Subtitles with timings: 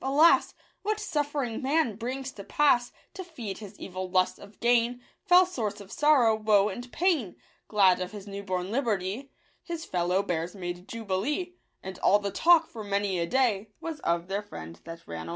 [0.03, 0.55] Alas!
[0.81, 5.79] What suffering man brings to pass To feed his evil lust of gain— Fell source
[5.79, 7.35] of sorrow, woe, and pain!
[7.67, 11.53] Glad of his new born liberty, His fellow bears made jubilee;
[11.83, 15.29] And all the talk, for many a day, Was of their friend that ran away.